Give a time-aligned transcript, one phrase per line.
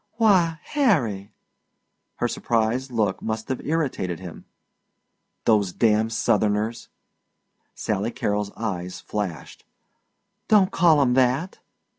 [0.13, 1.31] "Why, Harry!"
[2.15, 4.45] Her surprised look must have irritated him.
[5.45, 6.89] "Those damn Southerners!"
[7.75, 9.63] Sally Carrol's eyes flashed.
[10.47, 11.59] "Don't call 'em that."